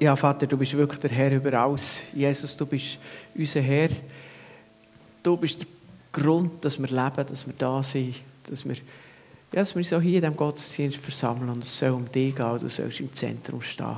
[0.00, 2.02] Ja, Vater, du bist wirklich der Herr über alles.
[2.14, 2.98] Jesus, du bist
[3.34, 3.88] unser Herr.
[5.22, 5.66] Du bist der
[6.12, 8.14] Grund, dass wir leben, dass wir da sind,
[8.48, 8.80] dass wir, ja,
[9.60, 12.58] dass wir uns auch hier in diesem Gottesdienst versammeln und es soll um dich gehen,
[12.60, 13.96] du sollst im Zentrum stehen.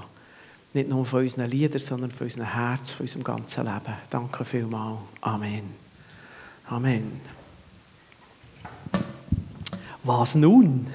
[0.72, 3.94] Nicht nur von unseren Liedern, sondern von unserem Herz, von unserem ganzen Leben.
[4.08, 5.00] Danke vielmals.
[5.20, 5.64] Amen.
[6.68, 7.20] Amen.
[10.02, 10.86] Was nun?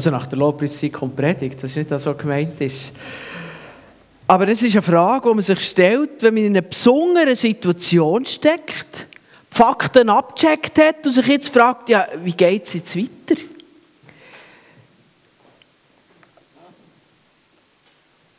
[0.00, 2.90] Also nach der Lobpreiszeit kommt Predigt, das ist nicht das, was gemeint ist.
[4.26, 8.24] Aber es ist eine Frage, die man sich stellt, wenn man in einer besonderen Situation
[8.24, 9.08] steckt,
[9.52, 13.42] die Fakten abgecheckt hat und sich jetzt fragt, ja, wie geht es jetzt weiter?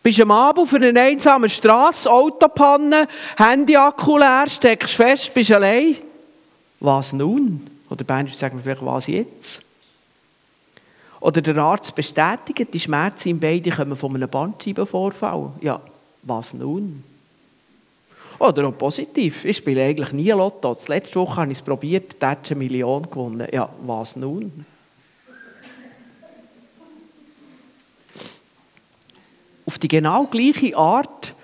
[0.02, 3.08] Bist am Abend auf einer einsamen Straße, Autopanne,
[3.38, 5.98] Handy-Akku leer, steckst fest, bist allein.
[6.80, 7.70] Was nun?
[7.88, 9.62] Oder Bernhard sagen wir vielleicht, was jetzt?
[11.22, 15.52] Oder der Arzt bestätigt, die Schmerzen im Bein kommen von einem Bandscheibenvorfall.
[15.62, 15.80] Ja,
[16.24, 17.04] was nun?
[18.40, 19.46] Oder auch positiv.
[19.46, 20.76] Ich spiele eigentlich nie Lotto.
[20.88, 23.48] Letzte Woche habe ich es probiert, da eine Million gewonnen.
[23.54, 24.66] Ja, was nun?
[29.68, 31.36] Auf die genau gleiche Art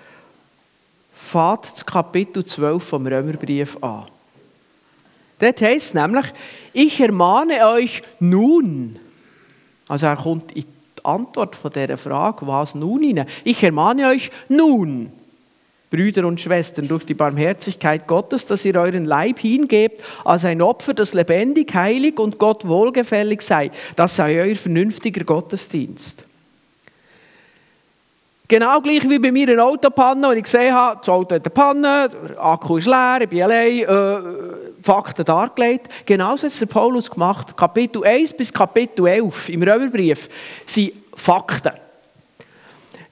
[1.14, 4.06] fährt das Kapitel 12 vom Römerbrief an.
[5.38, 6.26] Dort heißt es nämlich,
[6.72, 8.98] ich ermahne euch nun,
[9.88, 13.26] also er kommt in die Antwort von dieser Frage, was nun hinein.
[13.44, 15.10] Ich ermahne euch nun,
[15.90, 20.92] Brüder und Schwestern, durch die Barmherzigkeit Gottes, dass ihr euren Leib hingebt als ein Opfer,
[20.92, 23.70] das lebendig, heilig und Gott wohlgefällig sei.
[23.96, 26.27] Das sei euer vernünftiger Gottesdienst.
[28.50, 31.50] Genau gleich wie bei mir eine Autopanne, wo ich gesehen habe, das Auto hat eine
[31.50, 34.18] Panne, der Akku ist leer, ich bin allein, äh,
[34.80, 35.88] Fakten dargelegt.
[36.06, 37.54] Genauso hat es der Paulus gemacht.
[37.54, 40.30] Kapitel 1 bis Kapitel 11 im Römerbrief
[40.64, 41.72] sind Fakten.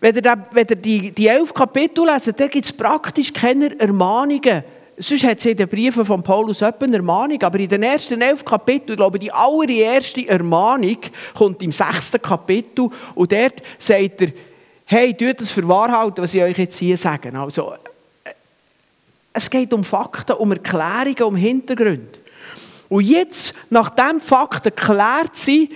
[0.01, 4.65] Wenn ihr, die, die elf Kapitel lest, dann gibt es praktisch keine Ermahnungen.
[4.97, 8.43] Sonst hat es in den Briefen von Paulus eine Ermahnung, aber in den ersten elf
[8.43, 10.97] Kapiteln, ich glaube, die allererste Ermahnung
[11.35, 14.29] kommt im sechsten Kapitel und dort sagt er,
[14.87, 17.37] hey, tut das für wahr halten, was ich euch jetzt hier sage.
[17.39, 17.73] Also,
[18.25, 18.31] äh,
[19.33, 22.19] es geht um Fakten, um Erklärungen, um Hintergründe.
[22.89, 25.71] Und jetzt, nachdem Fakten geklärt sind,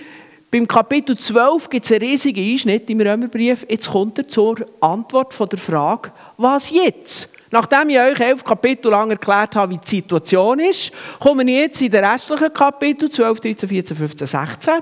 [0.49, 3.65] beim Kapitel 12 gibt es einen riesigen Einschnitt im Römerbrief.
[3.69, 7.29] Jetzt kommt er zur Antwort von der Frage, was jetzt?
[7.51, 11.81] Nachdem ich euch elf Kapitel lang erklärt habe, wie die Situation ist, komme ich jetzt
[11.81, 14.73] in den restlichen Kapiteln 12, 13, 14, 15, 16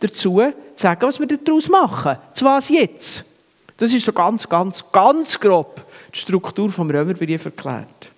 [0.00, 2.16] dazu, zu sagen, was wir daraus machen.
[2.32, 3.24] Zu was jetzt?
[3.76, 8.12] Das ist so ganz, ganz, ganz grob die Struktur vom Römerbrief erklärt.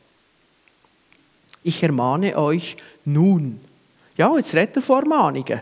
[1.62, 3.60] Ich ermahne euch nun.
[4.16, 5.60] Ja, jetzt redet er vor Mahnungen.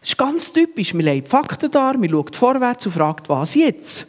[0.00, 0.94] Das ist ganz typisch.
[0.94, 4.06] Man legt Fakten dar, man schaut vorwärts und fragt, was jetzt?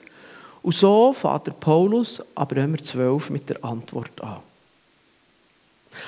[0.62, 4.40] Und so fährt Paulus ab Römer 12 mit der Antwort an.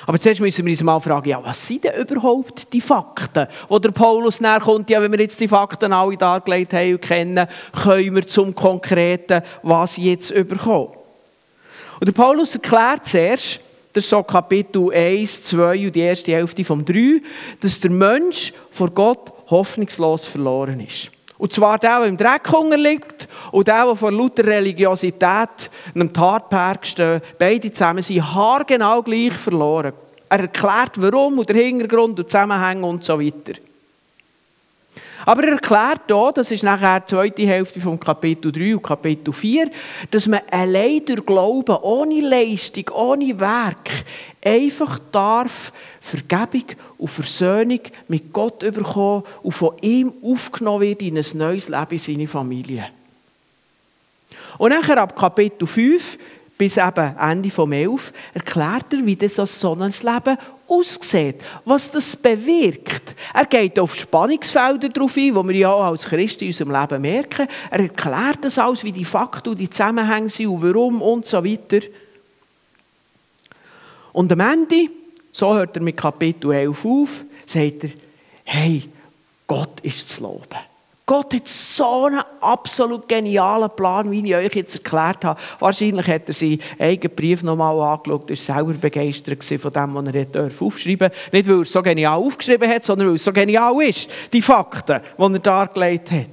[0.06, 3.46] Aber zuerst müssen wir uns mal fragen, ja, was sind denn überhaupt die Fakten?
[3.68, 7.02] Wo der Paulus näher kommt, ja, wenn wir jetzt die Fakten alle dargelegt haben und
[7.02, 10.88] kennen, können wir zum Konkreten, was jetzt überkommen.
[12.00, 13.60] Und der Paulus erklärt zuerst,
[13.92, 17.20] das ist so Kapitel 1, 2 und die erste Hälfte vom 3,
[17.60, 21.10] dass der Mensch vor Gott hoffnungslos verloren ist.
[21.38, 26.84] Und zwar der, der im Dreck liegt und der, der vor lauter Religiosität einem Tatberg
[26.84, 27.22] steht.
[27.38, 29.92] Beide zusammen sind haargenau gleich verloren.
[30.28, 33.52] Er erklärt, warum und der Hintergrund und Zusammenhänge und so weiter.
[35.26, 39.32] Aber er erklärt hier, das ist nachher die zweite Hälfte vom Kapitel 3 und Kapitel
[39.32, 39.70] 4,
[40.10, 43.90] dass man allein durch Glauben, ohne Leistung, ohne Werk,
[44.44, 46.64] einfach darf Vergebung
[46.96, 51.98] und Versöhnung mit Gott bekommen und von ihm aufgenommen wird in ein neues Leben in
[51.98, 52.86] seine Familie.
[54.56, 56.18] Und nachher ab Kapitel 5
[56.58, 60.36] bis eben Ende vom 11 erklärt er, wie das so ein Leben
[60.66, 63.14] aussieht, was das bewirkt.
[63.32, 67.48] Er geht auf Spannungsfelder drauf ein, die wir ja als Christen in unserem Leben merken.
[67.70, 71.42] Er erklärt das alles, wie die Fakten und die Zusammenhänge sind und warum und so
[71.42, 71.86] weiter.
[74.12, 74.90] Und am Ende,
[75.30, 77.90] so hört er mit Kapitel 11 auf, sagt er,
[78.44, 78.82] hey,
[79.46, 80.67] Gott ist zu loben.
[81.08, 85.40] Gott hat so einen absolut genialen Plan, wie ich euch jetzt erklärt habe.
[85.58, 90.66] Wahrscheinlich hat er seinen eigenen Brief nochmal angeschaut, war selber begeistert von dem, was er
[90.66, 91.30] aufschreiben durfte.
[91.32, 94.42] Nicht, weil er es so genial aufgeschrieben hat, sondern weil es so genial ist, die
[94.42, 96.28] Fakten, die er dargelegt hat.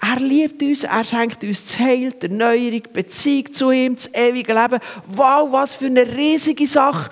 [0.00, 4.14] Er liebt uns, er schenkt uns das Heil, die Erneuerung, die Beziehung zu ihm, das
[4.14, 4.78] ewige Leben.
[5.08, 7.10] Wow, was für eine riesige Sache.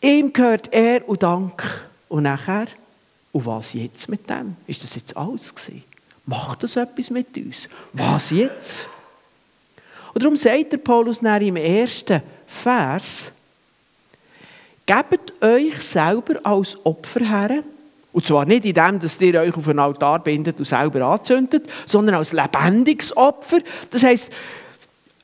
[0.00, 1.88] Ihm gehört Er und Dank.
[2.08, 2.66] Und nachher
[3.32, 4.56] und was jetzt mit dem?
[4.66, 5.84] Ist das jetzt alles gewesen?
[6.30, 7.68] macht das etwas mit uns.
[7.92, 8.88] Was jetzt?
[10.14, 13.32] Und darum sagt der Paulus im ersten Vers,
[14.86, 17.62] gebt euch selber als Opfer her,
[18.12, 21.70] und zwar nicht in dem, dass ihr euch auf einen Altar bindet und selber anzündet,
[21.86, 23.58] sondern als lebendiges Opfer.
[23.88, 24.32] Das heisst,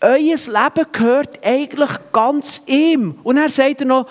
[0.00, 3.18] euer Leben gehört eigentlich ganz ihm.
[3.24, 4.06] Und er sagt er noch,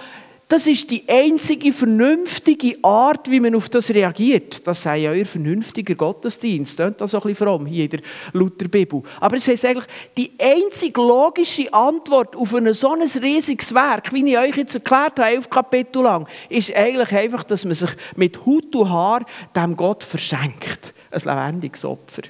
[0.48, 4.68] das ist die einzige vernünftige Art, wie man auf das reagiert.
[4.68, 6.78] Das sei euer vernünftiger Gottesdienst.
[6.78, 8.00] Das ist so ein bisschen fromm hier in der
[8.34, 9.02] Lutherbibel.
[9.20, 14.30] Aber es heißt eigentlich, die einzige logische Antwort auf ein so ein riesiges Werk, wie
[14.30, 18.46] ich euch jetzt erklärt habe, elf Kapitel lang, ist eigentlich einfach, dass man sich mit
[18.46, 19.26] Hut und Haar
[19.56, 20.94] dem Gott verschenkt.
[21.10, 22.22] Ein lebendiges Opfer.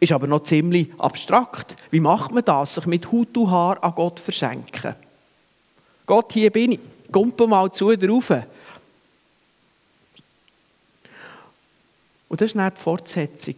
[0.00, 1.76] Ist aber noch ziemlich abstrakt.
[1.92, 4.96] Wie macht man das, sich mit Hut und Haar an Gott verschenken?
[6.08, 6.80] Gott, hier bin ich.
[7.12, 8.30] Kumpe mal zu dir rauf.
[12.30, 13.56] Und das ist dann die Fortsetzung.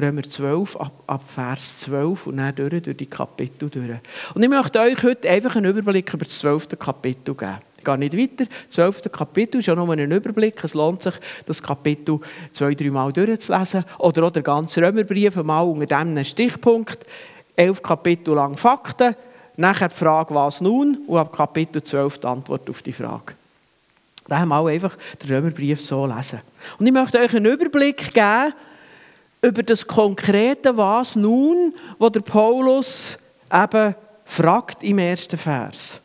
[0.00, 3.98] Römer 12, ab, ab Vers 12 und dann durch, durch die Kapitel durch.
[4.32, 6.78] Und ich möchte euch heute einfach einen Überblick über das 12.
[6.78, 7.58] Kapitel geben.
[7.76, 8.44] Ich gehe nicht weiter.
[8.44, 9.10] Das 12.
[9.10, 10.62] Kapitel ist ja nur ein Überblick.
[10.62, 11.14] Es lohnt sich,
[11.46, 12.20] das Kapitel
[12.52, 13.84] zwei, drei Mal durchzulesen.
[13.98, 17.04] Oder auch den ganzen Römerbrief mal unter diesem Stichpunkt.
[17.56, 19.16] Elf Kapitel lang Fakten,
[19.58, 20.98] Nachher die Frage, was nun?
[21.08, 23.34] Und ab Kapitel 12 die Antwort auf die Frage.
[24.28, 26.42] Da haben wir einfach den Römerbrief so lesen.
[26.78, 28.54] Und ich möchte euch einen Überblick geben
[29.42, 33.18] über das konkrete Was nun, wo der Paulus
[33.52, 36.00] eben fragt im ersten Vers.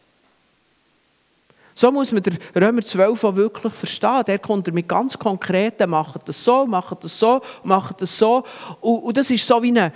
[1.75, 4.23] So muss man den Römer 12 auch wirklich verstehen.
[4.27, 8.43] Der kommt mit ganz konkreten, macht das so, macht das so, macht das so.
[8.79, 9.91] Und, und das ist so wie eine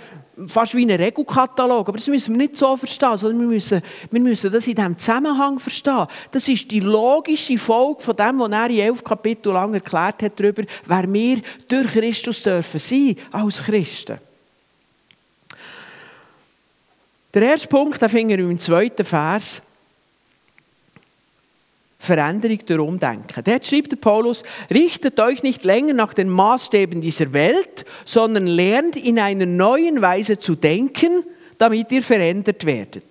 [0.46, 1.88] fast wie ein Regelkatalog.
[1.88, 4.96] Aber das müssen wir nicht so verstehen, sondern wir müssen, wir müssen das in diesem
[4.96, 6.06] Zusammenhang verstehen.
[6.30, 10.38] Das ist die logische Folge von dem, was er in elf Kapitel lang erklärt hat,
[10.38, 14.18] darüber, wer wir durch Christus dürfen sein als Christen.
[17.34, 19.62] Der erste Punkt, den finden wir im zweiten Vers.
[21.98, 23.42] Veränderung durch Umdenken.
[23.44, 29.18] Dort schreibt Paulus, richtet euch nicht länger nach den Maßstäben dieser Welt, sondern lernt in
[29.18, 31.24] einer neuen Weise zu denken,
[31.58, 33.04] damit ihr verändert werdet.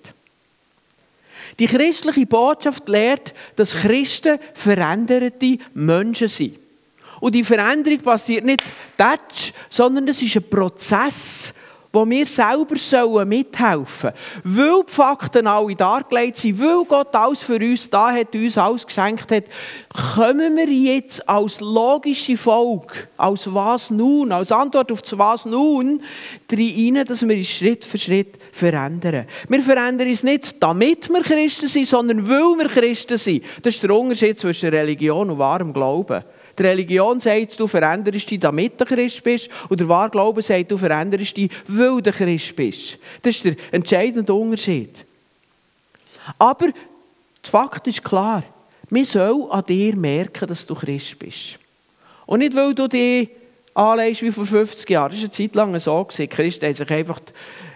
[1.60, 6.58] Die christliche Botschaft lehrt, dass Christen veränderte Menschen sind.
[7.20, 8.64] Und die Veränderung passiert nicht
[8.96, 11.54] tatsch, sondern es ist ein Prozess,
[11.98, 14.14] wo wir selber sollen mithelfen sollen.
[14.44, 18.86] Weil die Fakten alle dargelegt sind, weil Gott alles für uns da hat, uns alles
[18.86, 19.46] geschenkt hat,
[20.14, 26.04] kommen wir jetzt als logische Folge, als was nun, als Antwort auf das was nun,
[26.52, 29.26] rein, dass wir uns Schritt für Schritt verändern.
[29.50, 33.44] Wir verändern uns nicht, damit wir Christen sind, sondern weil wir Christen sind.
[33.64, 36.24] Das ist der Unterschied zwischen Religion und wahrem Glauben.
[36.58, 39.50] Die Religion sagt, du veränderst dich, damit du Christ bist.
[39.70, 42.98] Und der Wahrglaube sagt, du veränderst dich, weil du Christ bist.
[43.22, 45.06] Das ist der entscheidende Unterschied.
[46.38, 48.44] Aber der Fakt ist klar.
[48.90, 51.60] Man soll an dir merken, dass du Christ bist.
[52.26, 53.30] Und nicht, weil du dich
[53.74, 55.12] anlegst wie vor 50 Jahren.
[55.12, 56.04] Das war eine Zeit lang so.
[56.06, 57.20] Christ hat sich einfach,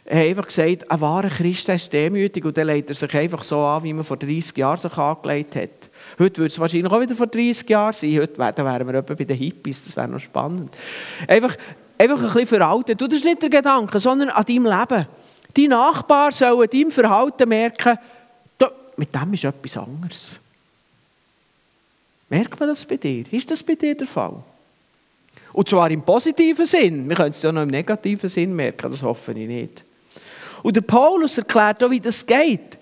[0.10, 3.84] einfach gesagt, ein wahrer Christ ist demütig und dann legt er sich einfach so an,
[3.84, 5.91] wie man vor 30 Jahren sich angelegt hat.
[6.22, 8.20] Heute würde es wahrscheinlich auch wieder vor 30 Jahren sein.
[8.20, 10.76] Heute wären wir bei den Hippies, das wäre noch spannend.
[11.28, 11.58] Einfach,
[11.98, 13.02] einfach ein bisschen veraltet.
[13.02, 15.08] Du, das ist nicht der Gedanke, sondern an deinem Leben.
[15.54, 17.98] Dein Nachbar soll an deinem Verhalten merken,
[18.98, 20.40] mit dem ist etwas anderes.
[22.30, 23.26] Merkt man das bei dir?
[23.34, 24.44] Ist das bei dir der Fall?
[25.54, 27.10] Und zwar im positiven Sinn.
[27.10, 29.84] Wir können es ja noch im negativen Sinn merken, das hoffe ich nicht.
[30.62, 32.78] Und der Paulus erklärt auch, wie das geht.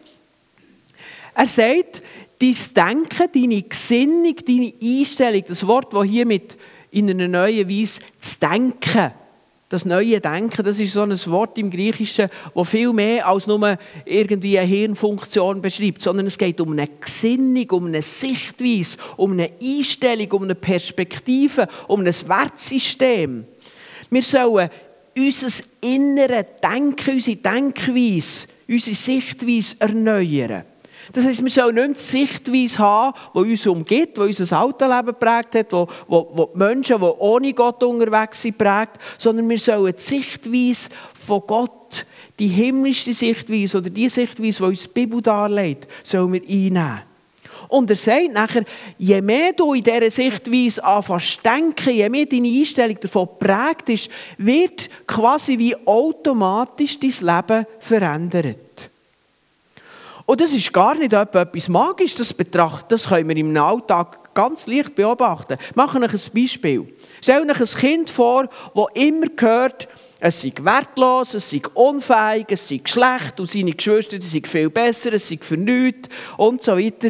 [1.34, 2.02] Er sagt,
[2.40, 6.58] dein Denken, deine Gesinnung, deine Einstellung, das Wort, das hier mit
[6.92, 9.12] in einer neuen Weise zu denken,
[9.68, 13.78] das neue Denken, das ist so ein Wort im Griechischen, das viel mehr als nur
[14.04, 19.52] irgendwie eine Hirnfunktion beschreibt, sondern es geht um eine Gesinnung, um eine Sichtweise, um eine
[19.62, 23.46] Einstellung, um eine Perspektive, um ein Wertsystem.
[24.10, 24.72] Wir sollen
[25.16, 30.64] unser innere Denken, unsere Denkweise, unsere Sichtweise erneuern.
[31.14, 35.56] Das heisst, wir sollen nicht die Sichtweise haben, die uns umgibt, die unser Altenleben geprägt
[35.56, 39.94] hat, wo, wo, wo die Menschen, die ohne Gott unterwegs sind, prägt, sondern wir sollen
[39.96, 42.06] die Sichtweise von Gott,
[42.38, 47.02] die himmlische Sichtweise oder die Sichtweise, die uns die Bibel darlegt, sollen wir einnehmen.
[47.70, 48.66] Und er sagt nachher,
[48.98, 54.10] je mehr du in dieser Sichtweise anfängst denken, je mehr deine Einstellung davon geprägt ist,
[54.38, 58.69] wird quasi wie automatisch dein Leben verändert.
[60.30, 64.68] Und das ist gar nicht etwas Magisches, das, betracht, das können wir im Alltag ganz
[64.68, 65.58] leicht beobachten.
[65.74, 66.94] Machen euch ein Beispiel.
[67.20, 69.88] Stell euch ein Kind vor, das immer hört,
[70.20, 75.14] es sei wertlos, es sei unfähig, es sei schlecht und seine Geschwister sind viel besser,
[75.14, 77.10] es sei für nichts und so weiter.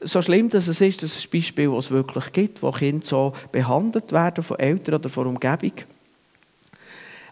[0.00, 3.04] So schlimm dass es ist, das ist ein Beispiel, das es wirklich gibt, wo Kinder
[3.04, 5.84] so behandelt werden von Eltern oder von der Umgebung.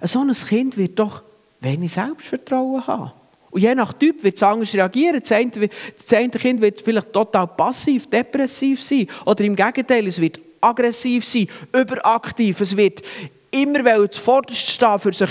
[0.02, 1.22] So ein Kind wird doch
[1.60, 3.19] wenig Selbstvertrauen haben.
[3.50, 5.20] Und je nach Typ wird es anders reagieren.
[5.20, 9.08] Das eine, das eine Kind wird vielleicht total passiv, depressiv sein.
[9.26, 12.60] Oder im Gegenteil, es wird aggressiv sein, überaktiv.
[12.60, 13.02] Es wird
[13.50, 15.30] immer zuvorderst stehen, für sich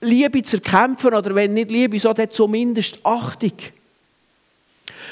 [0.00, 1.14] Liebe zu erkämpfen.
[1.14, 3.52] Oder wenn nicht Liebe, so dann zumindest Achtung.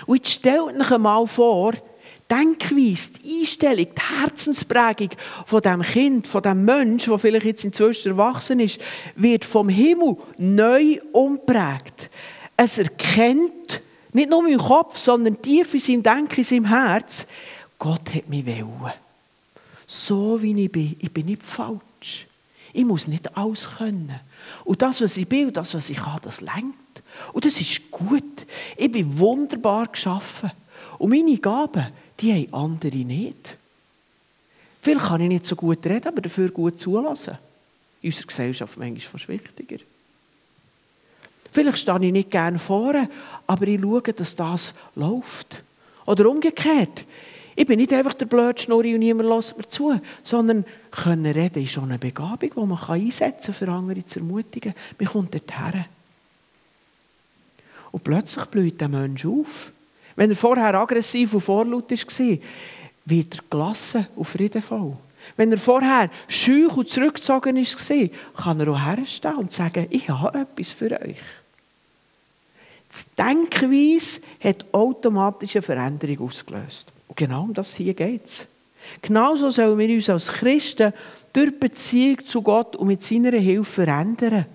[0.07, 1.75] Und jetzt stellt euch einmal vor,
[2.31, 5.11] Denkweise, die Einstellung, die Herzensprägung
[5.47, 8.81] von dem Kind, von dem Mensch, der vielleicht jetzt inzwischen erwachsen ist,
[9.17, 12.11] wird vom Himmel neu umprägt.
[12.57, 13.83] Es erkennt,
[14.13, 17.27] nicht nur im Kopf, sondern tief in seinem Denken, in seinem Herz,
[17.79, 18.93] Gott hat mich wollen.
[19.87, 20.97] So wie ich bin.
[20.99, 22.27] Ich bin nicht falsch.
[22.73, 24.21] Ich muss nicht alles können.
[24.65, 27.03] Und das, was ich bin, das, was ich kann, das lenkt.
[27.33, 28.47] Und das ist gut.
[28.77, 30.51] Ich bin wunderbar geschaffen.
[30.99, 31.87] Und meine Gaben,
[32.21, 33.59] die haben andere nicht.
[34.81, 37.39] Vielleicht kann ich nicht so gut reden, aber dafür gut zulassen.
[38.01, 39.79] In unserer Gesellschaft manchmal fast wichtiger.
[41.51, 43.09] Vielleicht stehe ich nicht gerne vorne,
[43.47, 45.63] aber ich schaue, dass das läuft.
[46.07, 47.05] Oder umgekehrt.
[47.57, 51.65] Ich bin nicht einfach der blöde Schnurri und niemand lässt mir zu, sondern können reden
[51.65, 54.75] ist schon eine Begabung, die man einsetzen kann, für andere zu ermutigen.
[54.99, 55.85] Man kommt dorthin.
[57.91, 59.73] Und plötzlich blüht der Mensch auf.
[60.19, 62.39] Wenn er vorher aggressiv und vorlaut war,
[63.05, 64.97] wird er gelassen und friedevoll.
[65.37, 68.09] Wenn er vorher scheu und zurückgezogen war,
[68.43, 71.19] kann er auch herstehen und sagen, ich habe etwas für euch.
[72.91, 76.91] Die Denkweise hat automatische Veränderung ausgelöst.
[77.07, 78.49] Und genau um das hier geht es.
[79.01, 80.93] Genauso sollen wir uns als Christen
[81.33, 84.47] durch Beziehung zu Gott und mit seiner Hilfe verändern.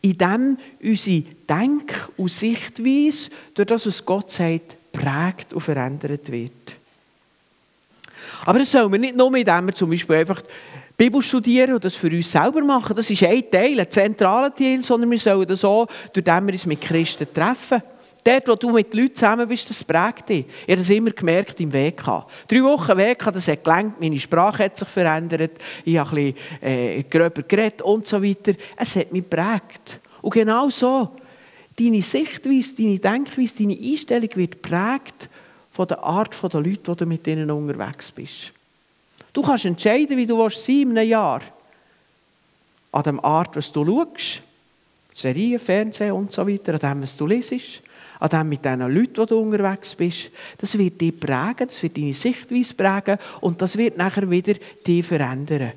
[0.00, 6.76] Indem unsere Denk- und Sichtweise durch das, was Gott sagt, prägt und verändert wird.
[8.44, 10.42] Aber das sollen wir nicht nur, indem wir zum Beispiel einfach
[10.96, 12.94] Bibel studieren und das für uns selber machen.
[12.94, 16.66] Das ist ein Teil, ein zentraler Teil, sondern wir sollen das auch, durch wir uns
[16.66, 17.82] mit Christen treffen.
[18.22, 20.44] Dort, wo du mit Leuten zusammen bist, das prägt dich.
[20.66, 22.26] Ich habe das immer gemerkt im WK.
[22.46, 25.52] Drei Wochen WK, das hat gelangt, meine Sprache hat sich verändert,
[25.86, 28.52] ich habe ein bisschen äh, gröber geredet und so weiter.
[28.76, 30.00] Es hat mich geprägt.
[30.20, 31.12] Und genau so
[31.80, 35.28] deine Sichtweise, deine Denkweise, deine Einstellung wird prägt
[35.70, 38.52] von der Art der Leute, die du mit denen unterwegs bist.
[39.32, 41.40] Du kannst entscheiden, wie du sein in einem Jahr.
[42.92, 44.42] An der Art, was du schaust,
[45.12, 47.82] Serien, Fernsehen und so weiter, an dem, was du lesest,
[48.18, 50.30] an dem mit den Leuten, die du unterwegs bist.
[50.58, 54.54] Das wird dich prägen, das wird deine Sichtweise prägen und das wird nachher wieder
[54.86, 55.72] dich verändern.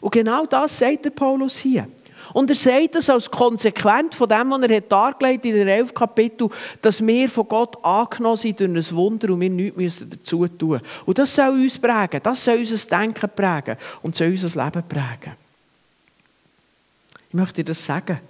[0.00, 1.88] Und genau das sagt der Paulus hier.
[2.32, 5.92] Und er sagt das als Konsequenz von dem, was er hat dargelegt in den elf
[5.92, 6.48] Kapitel,
[6.80, 10.84] dass wir von Gott angenommen sind durch ein Wunder und wir nichts dazu tun müssen.
[11.04, 15.32] Und das soll uns prägen, das soll unser Denken prägen und soll unser Leben prägen.
[17.28, 18.20] Ich möchte dir das sagen.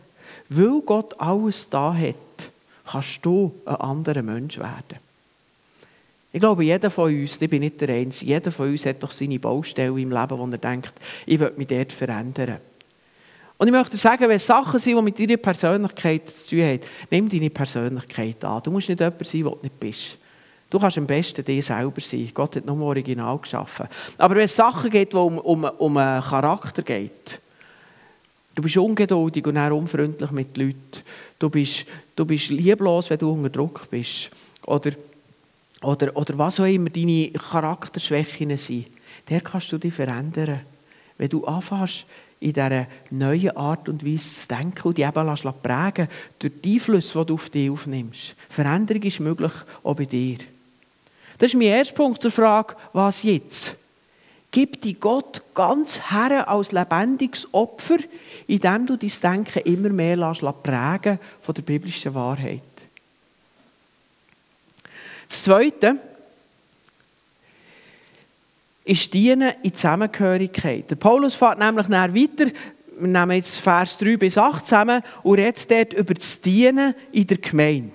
[0.49, 2.17] Weil Gott alles da hat,
[2.87, 4.99] kannst du ein anderer Mensch werden.
[6.33, 9.13] Ich glaube, jeder von uns, ich bin nicht der Einzige, jeder von uns hat doch
[9.13, 10.93] seine Baustelle im Leben, wo er denkt,
[11.27, 12.59] ich will mich dort verändern.
[13.57, 16.81] Und ich möchte sagen, wenn es Sachen sind, die mit deiner Persönlichkeit zu tun haben,
[17.11, 18.63] nimm deine Persönlichkeit an.
[18.63, 20.19] Du musst nicht jemand sein, der du nicht bist.
[20.69, 22.31] Du kannst am besten dir selber sein.
[22.35, 23.87] Gott hat nur original geschaffen.
[24.19, 27.41] Aber wenn es Sachen geht, die um, um, um einen Charakter geht,
[28.57, 31.03] du bist ungeduldig und unfreundlich mit Leuten,
[31.39, 34.31] du bist, du bist lieblos, wenn du unter Druck bist,
[34.67, 34.91] oder,
[35.83, 38.87] oder, oder was auch immer deine Charakterschwächen sind,
[39.29, 40.63] der kannst du dich verändern.
[41.19, 42.07] Wenn du anfängst,
[42.41, 47.21] in dieser neuen Art und Weise zu denken und die eben prägen durch die Einflüsse,
[47.21, 48.37] die du auf dich aufnimmst.
[48.49, 50.39] Veränderung ist möglich auch bei dir.
[51.39, 53.77] Das ist mein erster Punkt zur Frage, was jetzt?
[54.51, 57.97] Gib dich Gott ganz her als lebendiges Opfer,
[58.47, 62.63] indem du dein Denken immer mehr prägen von der biblischen Wahrheit.
[65.29, 65.97] Das Zweite,
[68.85, 70.91] ist Dienen in Zusammengehörigkeit.
[70.91, 72.51] Der Paulus fährt nämlich nach weiter,
[72.99, 77.27] wir nehmen jetzt Vers 3 bis 8 zusammen und redet dort über das Dienen in
[77.27, 77.93] der Gemeinde.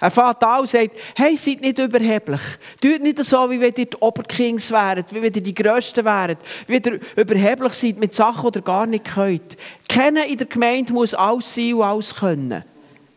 [0.00, 2.40] Er fährt an und sagt, hey, seid nicht überheblich.
[2.80, 6.38] Tut nicht so, wie wenn ihr die Oberkings wäret, wie wenn ihr die Größten wäret,
[6.66, 9.56] wie ihr überheblich seid mit Sachen, die ihr gar nicht könnt.
[9.86, 12.64] Kennen in der Gemeinde muss alles sein und alles können.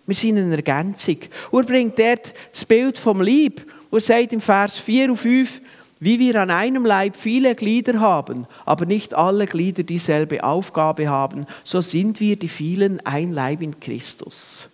[0.06, 1.18] Wir sind eine Ergänzung.
[1.52, 3.66] Und er bringt dort das Bild vom Lieb.
[3.90, 5.62] Und sagt im Vers 4 und 5,
[6.04, 11.48] wie wir an einem Leib viele Glieder haben, aber nicht alle Glieder dieselbe Aufgabe haben,
[11.64, 14.70] so sind wir die vielen ein Leib in Christus.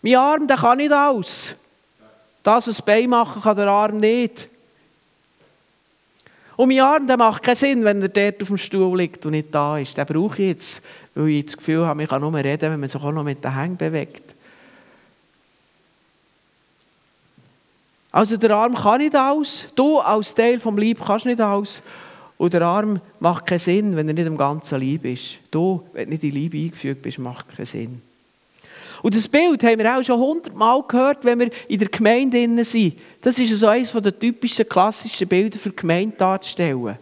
[0.00, 1.54] Mein Arm, der kann nicht aus.
[2.42, 4.48] Das, was Bein machen kann der Arm nicht.
[6.56, 9.32] Und mein Arm, der macht keinen Sinn, wenn er dort auf dem Stuhl liegt und
[9.32, 9.98] nicht da ist.
[9.98, 10.82] Den brauche ich jetzt,
[11.14, 13.44] weil ich das Gefühl habe, ich kann nur reden, wenn man sich auch noch mit
[13.44, 14.34] den Hängen bewegt.
[18.12, 21.82] Also der Arm kann nicht aus, du als Teil vom Leib kannst nicht aus.
[22.38, 25.38] Und der Arm macht keinen Sinn, wenn er nicht im ganzen Leib ist.
[25.50, 28.02] Du, wenn du nicht in Leib eingefügt bist, macht keinen Sinn.
[29.02, 32.96] Und das Bild haben wir auch schon hundertmal gehört, wenn wir in der Gemeinde sind.
[33.20, 36.98] Das ist so eines der typischen, klassischen Bilder für die Gemeinde darzustellen.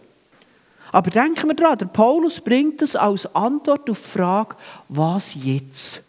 [0.91, 4.55] Aber denken wir daran, der Paulus bringt das als Antwort auf die Frage,
[4.87, 6.01] was jetzt?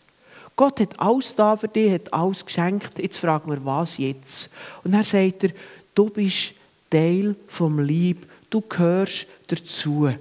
[0.60, 2.98] Gott hat alles da für dich, hat alles geschenkt.
[2.98, 4.50] Jetzt fragen wir, was jetzt?
[4.84, 5.52] Und dann sagt er,
[5.94, 6.52] du bist
[6.90, 10.12] Teil vom Lieb, du gehörst dazu.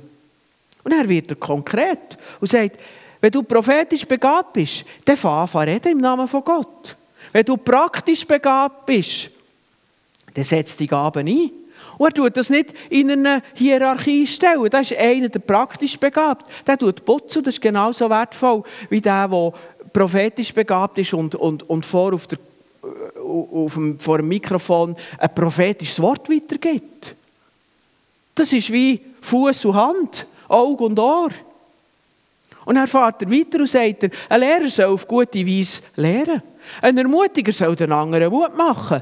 [0.81, 2.79] Und er wird er konkret und sagt,
[3.19, 6.95] wenn du prophetisch begabt bist, dann fang an reden im Namen von Gott.
[7.33, 9.29] Wenn du praktisch begabt bist,
[10.33, 11.51] dann setzt die Gaben ein.
[11.97, 14.69] Und er tut das nicht in eine Hierarchie stellen.
[14.69, 16.49] Das ist einer, der praktisch begabt.
[16.65, 19.53] Der tut putzen, das ist genauso wertvoll wie der, der
[19.91, 22.39] prophetisch begabt ist und, und, und vor, auf der,
[22.83, 27.15] äh, auf dem, vor dem Mikrofon ein prophetisches Wort weitergibt.
[28.35, 31.29] Das ist wie Fuß und Hand, Auge und Ohr.
[32.65, 36.41] Und dann fährt er weiter und sagt, er, ein Lehrer soll auf gute Weise lehren.
[36.81, 39.01] Ein Ermutiger soll den anderen Mut machen.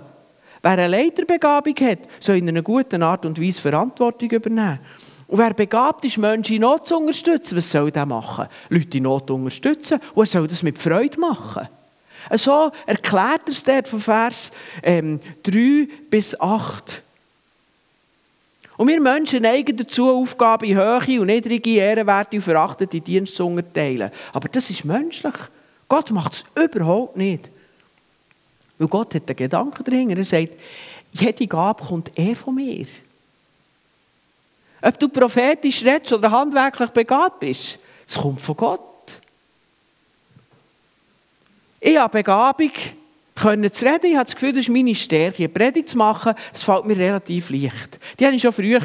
[0.61, 4.79] Wer eine Leiterbegabung hat, soll in einer guten Art und Weise Verantwortung übernehmen.
[5.27, 8.47] Und wer begabt ist, Menschen in Not zu unterstützen, was soll der machen?
[8.69, 11.67] Leute in Not unterstützen und er soll das mit Freude machen.
[12.35, 14.51] So erklärt er es dort von Vers
[14.83, 17.03] ähm, 3 bis 8.
[18.77, 23.47] Und wir Menschen neigen dazu, Aufgaben in hohe und niedrige, ehrenwerte und verachtete Dienste zu
[23.47, 24.11] unterteilen.
[24.33, 25.33] Aber das ist menschlich.
[25.89, 27.49] Gott macht es überhaupt nicht.
[28.77, 30.17] Weil Gott hat einen Gedanken dahinter.
[30.17, 30.53] Er sagt,
[31.11, 32.85] jede Gabe kommt eh von mir.
[34.81, 38.81] Ob du prophetisch redest oder handwerklich begabt bist, es kommt von Gott.
[41.79, 42.71] Ich habe Begabung,
[43.37, 44.07] können zu reden.
[44.07, 45.43] Ich habe das Gefühl, das ist meine Stärke.
[45.43, 47.99] Eine Predigt zu machen, das fällt mir relativ leicht.
[48.19, 48.81] Die hatte ich schon früher.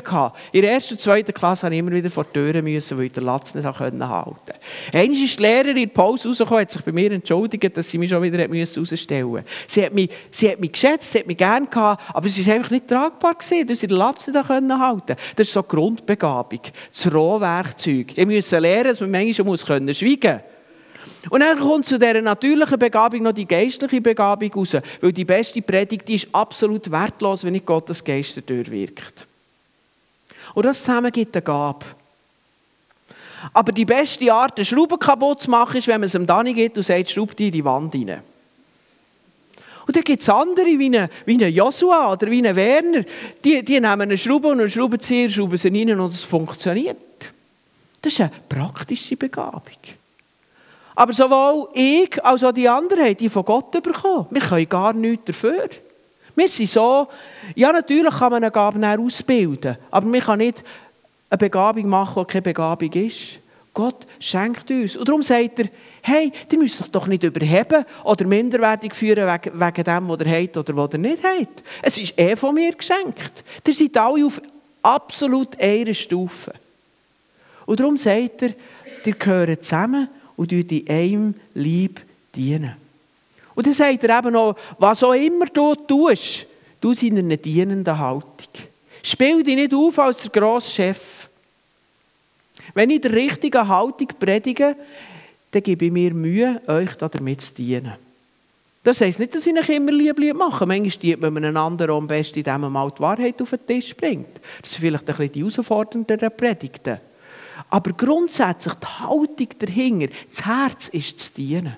[0.52, 3.06] In der ersten und zweiten Klasse musste ich immer wieder vor die Türen, müssen, weil
[3.06, 4.54] ich den Latz nicht halten konnte.
[4.92, 7.98] Einmal ist die Lehrerin in der Pause rausgekommen, hat sich bei mir entschuldigt, dass sie
[7.98, 9.44] mich schon wieder herausstellen musste.
[9.66, 12.54] Sie hat mich, sie hat mich geschätzt, sie hat mich gerne gehabt, aber es war
[12.54, 15.16] einfach nicht tragbar, gewesen, dass ich den Latz nicht halten konnte.
[15.36, 16.60] Das ist so Grundbegabung,
[16.90, 18.16] das Rohwerkzeug.
[18.16, 20.51] Ich musste lernen, dass man manchmal schweigen muss.
[21.30, 24.76] Und dann kommt zu dieser natürlichen Begabung noch die geistliche Begabung raus.
[25.00, 29.26] Weil die beste Predigt die ist absolut wertlos, wenn nicht Gottes Geist durchwirkt.
[30.54, 31.86] Und das zusammen gibt eine Gabe.
[33.52, 36.54] Aber die beste Art, eine Schraube kaputt zu machen, ist, wenn man es dem Dani
[36.54, 38.22] geht und sagt, schraub die in die Wand rein.
[39.84, 43.04] Und dann gibt es andere, wie ein wie eine Joshua oder wie ein Werner,
[43.44, 46.96] die, die nehmen eine Schraube und einen Schraubenzieher, schrauben sie rein und es funktioniert.
[48.00, 49.62] Das ist eine praktische Begabung.
[50.94, 54.26] Aber sowohl ich als auch die anderen haben die von Gott bekommen.
[54.30, 55.68] Wir können gar nichts dafür.
[56.34, 57.08] Wir sind so,
[57.54, 60.64] ja natürlich kann man eine Gabe ausbilden, aber man kann nicht
[61.28, 63.38] eine Begabung machen, die keine Begabung ist.
[63.74, 64.96] Gott schenkt uns.
[64.96, 65.66] Und darum sagt er,
[66.02, 70.56] hey, die müsst euch doch nicht überheben oder minderwertig führen wegen, dem, was ihr habt
[70.56, 71.62] oder was ihr nicht habt.
[71.80, 73.44] Es ist eh von mir geschenkt.
[73.66, 74.40] Ihr seid alle auf
[74.82, 76.52] absolut einer Stufe.
[77.64, 78.50] Und darum sagt er,
[79.04, 82.00] ihr gehört zusammen und in einem Lieb
[82.34, 82.74] dienen.
[83.54, 86.46] Und dann sagt er eben noch, was auch immer du tust,
[86.80, 88.48] du in einer dienenden Haltung.
[89.02, 91.28] Spiel dich nicht auf als der grosse Chef.
[92.74, 94.76] Wenn ich der richtigen Haltung predige,
[95.50, 97.92] dann gebe ich mir Mühe, euch damit zu dienen.
[98.84, 100.66] Das heisst nicht, dass ich euch immer lieb mache.
[100.66, 104.40] Manchmal dient man einander am besten, indem man mal die Wahrheit auf den Tisch bringt.
[104.60, 106.98] Das sind vielleicht ein bisschen die herausfordernderen Predigten.
[107.72, 111.74] Aber grundsätzlich die Haltung dahinter, das Herz ist zu dienen.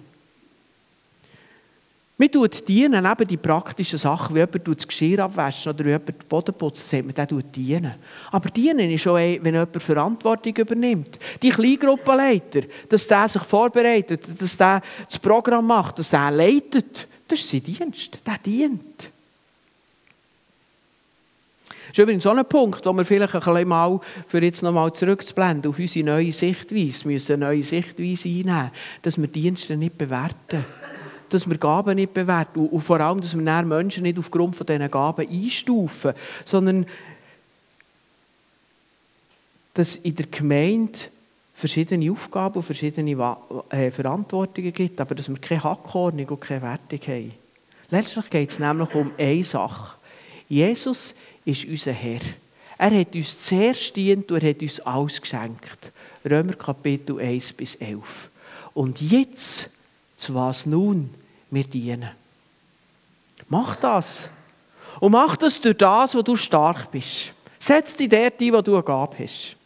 [2.18, 6.28] Wir tut dienen eben die praktischen Sachen, wie jemand das Geschirr abwaschen oder jemand den
[6.28, 7.94] Boden putzt, sagt man, der tut dienen.
[8.32, 11.16] Aber dienen ist auch, wenn jemand Verantwortung übernimmt.
[11.40, 17.38] Die Kleingruppenleiter, dass der sich vorbereitet, dass der das Programm macht, dass der leitet, das
[17.38, 18.18] ist sein Dienst.
[18.26, 19.13] Der dient.
[21.94, 24.72] Das ist übrigens so ein Punkt, wo wir vielleicht ein bisschen mal, für jetzt noch
[24.72, 29.96] mal zurückzublenden, auf unsere neue Sichtweise, müssen eine neue Sichtweise einnehmen, dass wir Dienste nicht
[29.96, 30.64] bewerten.
[31.28, 34.90] dass wir Gaben nicht bewerten und vor allem, dass wir Menschen nicht aufgrund von diesen
[34.90, 36.84] Gaben einstufen, sondern
[39.74, 40.98] dass in der Gemeinde
[41.54, 43.36] verschiedene Aufgaben und verschiedene
[43.70, 47.32] äh, Verantwortungen gibt, aber dass wir keine Hackordnung und keine Wertung haben.
[47.90, 49.96] Letztlich geht es nämlich um eine Sache.
[50.48, 52.20] Jesus ist unser Herr.
[52.78, 55.92] Er hat uns zuerst dient und er hat uns alles geschenkt.
[56.24, 58.30] Römer Kapitel 1 bis 11.
[58.72, 59.68] Und jetzt,
[60.16, 61.10] zu was nun
[61.50, 62.10] wir dienen.
[63.48, 64.28] Mach das.
[65.00, 67.32] Und mach das durch das, wo du stark bist.
[67.58, 69.56] Setz dich dort ein, wo du eine Gabe hast.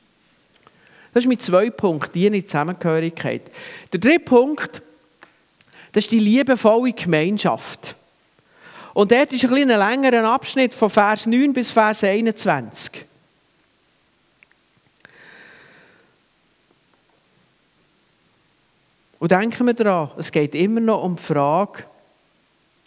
[1.12, 3.50] Das ist mein zweiter Punkt, die Zusammengehörigkeit.
[3.92, 4.82] Der dritte Punkt,
[5.92, 7.96] das ist die liebevolle Gemeinschaft.
[8.98, 13.04] Und dort ist ein, ein längerer Abschnitt von Vers 9 bis Vers 21.
[19.20, 21.84] Und denken wir daran, es geht immer noch um die Frage,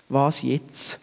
[0.09, 0.99] was jetzt?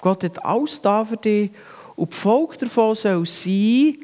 [0.00, 1.50] Gott hat alles da für dich
[1.96, 3.98] und die Folge davon soll sein,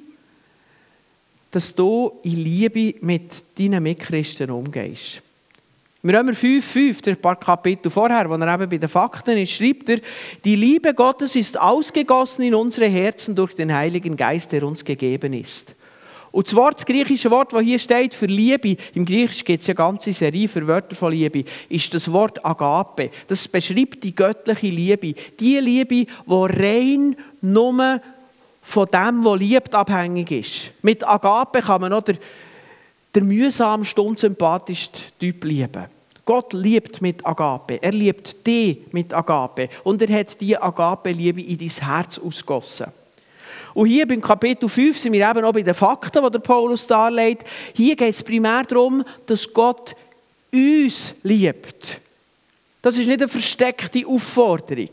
[1.53, 5.23] dass du in Liebe mit deinen Mitchristen umgehst.
[6.05, 9.89] Im Römer 5,5, ein paar Kapitel vorher, wo er eben bei den Fakten ist, schreibt
[9.89, 9.99] er,
[10.45, 15.33] die Liebe Gottes ist ausgegossen in unsere Herzen durch den Heiligen Geist, der uns gegeben
[15.33, 15.77] ist.
[16.33, 19.69] Und das, Wort, das griechische Wort, das hier steht für Liebe, im Griechischen gibt es
[19.69, 23.13] eine ganze Serie für Wörter von Liebe, ist das Wort Agape.
[23.29, 25.15] Das beschreibt die göttliche Liebe.
[25.39, 28.01] Die Liebe, die rein nur
[28.61, 30.73] von dem, was liebt, abhängig ist.
[30.83, 32.03] Mit Agape kann man noch
[33.15, 35.87] der, mühsamste, unsympathischste Typ lieben.
[36.25, 37.83] Gott liebt mit Agape.
[37.83, 39.69] Er liebt dich mit Agape.
[39.83, 42.87] Und er hat diese Agape-Liebe in dein Herz ausgossen.
[43.75, 47.47] Und hier beim Kapitel 5 sind wir eben auch bei den Fakten, die Paulus darlegt.
[47.75, 49.95] Hier geht es primär darum, dass Gott
[50.53, 52.01] uns liebt.
[52.83, 54.91] Das ist nicht eine versteckte Aufforderung.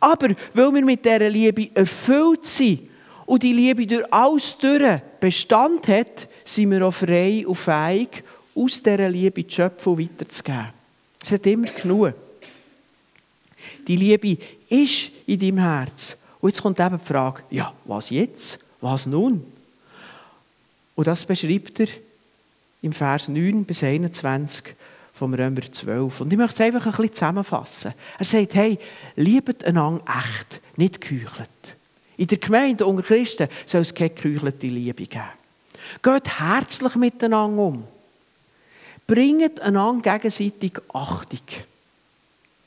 [0.00, 2.90] Aber weil wir mit dieser Liebe erfüllt sind
[3.24, 8.22] und die Liebe durch alles durch Bestand hat, sind wir auch frei und fähig,
[8.54, 10.68] aus dieser Liebe die Schöpfung weiterzugeben.
[11.20, 12.14] Es hat immer genug.
[13.86, 16.16] Die Liebe ist in deinem Herz.
[16.40, 18.58] Und jetzt kommt eben die Frage, ja, was jetzt?
[18.80, 19.44] Was nun?
[20.94, 21.88] Und das beschreibt er
[22.82, 24.74] im Vers 9 bis 21
[25.12, 26.20] vom Römer 12.
[26.20, 27.94] Und ich möchte es einfach ein bisschen zusammenfassen.
[28.18, 28.78] Er sagt, hey,
[29.16, 31.48] liebet einander echt, nicht geheuchelt.
[32.16, 35.24] In der Gemeinde unter Christen soll es keine geheuchelte Liebe geben.
[36.02, 37.84] Geht herzlich miteinander um.
[39.06, 41.40] Bringt einander gegenseitig Achtung.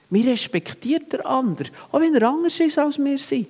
[0.09, 3.47] Wir respektieren den anderen, auch wenn er anders ist, als wir sind.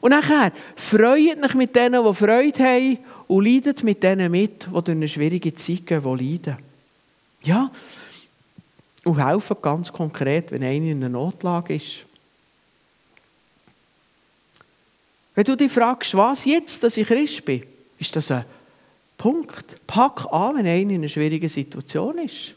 [0.00, 4.70] Und nachher, freut euch mit denen, die Freude haben und leidet mit denen mit, die
[4.70, 6.56] durch eine schwierige Zeit gehen, die leiden.
[7.42, 7.70] Ja,
[9.04, 12.04] und helfen ganz konkret, wenn einer in einer Notlage ist.
[15.34, 17.62] Wenn du dich fragst, was jetzt, dass ich Christ bin,
[18.00, 18.44] ist das ein
[19.16, 19.76] Punkt.
[19.86, 22.54] Pack an, wenn einer in einer schwierigen Situation ist.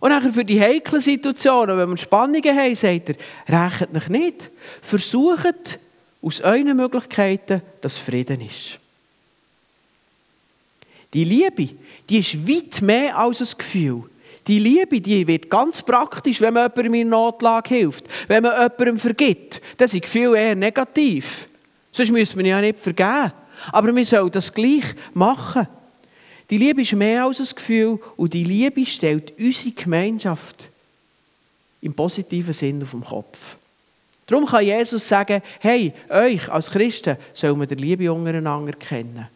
[0.00, 3.16] Und nachher für die heiklen Situationen, wenn wir Spannungen haben, sagt er,
[3.64, 4.50] rechnet euch nicht.
[4.80, 5.78] Versucht
[6.22, 8.78] aus euren Möglichkeiten, dass Frieden ist.
[11.12, 11.68] Die Liebe,
[12.08, 14.04] die ist weit mehr als ein Gefühl.
[14.46, 18.06] Die Liebe, die wird ganz praktisch, wenn man jemandem in Notlage hilft.
[18.26, 21.46] Wenn man jemandem vergibt, dann sind Gefühle eher negativ.
[21.92, 23.32] Sonst müssen wir ja nicht vergeben.
[23.72, 25.66] Aber wir sollen das gleich machen.
[26.48, 30.68] Die Liebe ist mehr als ein Gefühl und die Liebe stellt unsere Gemeinschaft
[31.80, 33.56] im positiven Sinn auf den Kopf.
[34.26, 39.28] Darum kann Jesus sagen, hey, euch als Christen sollen wir die Liebe untereinander kennen.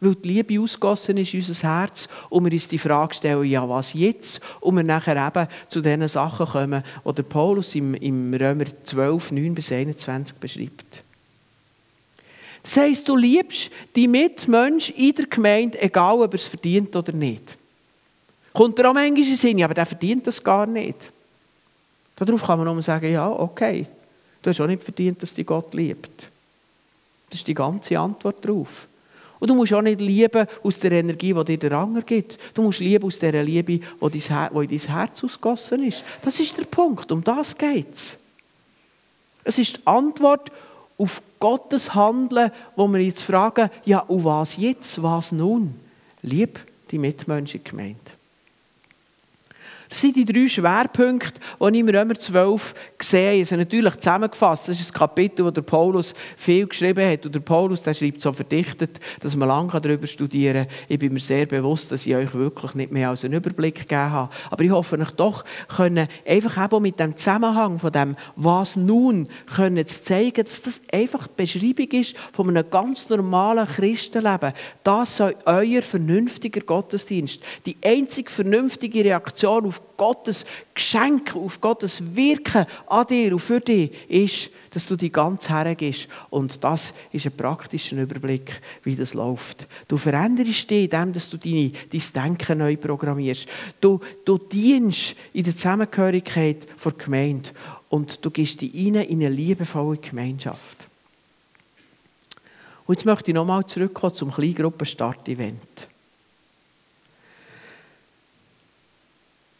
[0.00, 3.68] Weil die Liebe ausgossen ist in unser Herz und wir uns die Frage stellen, ja,
[3.68, 4.40] was jetzt?
[4.60, 9.32] Und wir nachher eben zu den Sachen kommen, die der Paulus im, im Römer 12,
[9.32, 11.02] 9 bis 21 beschreibt.
[12.62, 17.12] Das heisst, du liebst die Mitmensch in der Gemeinde, egal ob er es verdient oder
[17.12, 17.56] nicht.
[18.52, 21.12] Kommt er auch manchmal in Sinn, aber der verdient das gar nicht.
[22.16, 23.86] Darauf kann man nur sagen, ja, okay,
[24.42, 26.28] du hast auch nicht verdient, dass dich Gott liebt.
[27.30, 28.88] Das ist die ganze Antwort darauf.
[29.38, 32.38] Und du musst auch nicht lieben aus der Energie, die dir der Anger gibt.
[32.54, 33.82] Du musst lieben aus der Liebe, die
[34.18, 36.02] in dein Herz ausgossen ist.
[36.22, 37.12] Das ist der Punkt.
[37.12, 38.18] Um das geht es.
[39.44, 40.50] Es ist die Antwort
[40.98, 45.78] auf Gottes Handeln, wo wir jetzt fragen, ja, und was jetzt, was nun?
[46.22, 46.58] Lieb
[46.90, 48.17] die Mitmenschen gemeint.
[49.88, 53.44] Das sind die drei Schwerpunkte, die ich im Römer 12 sehe.
[53.44, 54.68] Sie natürlich zusammengefasst.
[54.68, 57.24] Das ist das Kapitel, wo der Paulus viel geschrieben hat.
[57.24, 60.76] Und der Paulus der schreibt so verdichtet, dass man lange darüber studieren kann.
[60.88, 64.10] Ich bin mir sehr bewusst, dass ich euch wirklich nicht mehr als einen Überblick gegeben
[64.10, 64.32] habe.
[64.50, 69.26] Aber ich hoffe, euch doch können einfach eben mit dem Zusammenhang von dem «Was nun?»
[69.54, 74.52] können zu zeigen, dass das einfach die Beschreibung ist von einem ganz normalen Christenleben.
[74.84, 77.42] Das soll euer vernünftiger Gottesdienst.
[77.64, 83.90] Die einzige vernünftige Reaktion auf Gottes Geschenk, auf Gottes Wirken an dir und für dich
[84.08, 86.08] ist, dass du die ganz hergehst.
[86.30, 89.66] Und das ist ein praktischer Überblick, wie das läuft.
[89.88, 93.48] Du veränderst dich, indem du deine, dein Denken neu programmierst.
[93.80, 97.50] Du, du dienst in der Zusammengehörigkeit der Gemeinde
[97.88, 100.88] und du gehst dich rein in eine liebevolle Gemeinschaft.
[102.86, 105.88] Und jetzt möchte ich nochmal zurückkommen zum Kleingruppenstart-Event.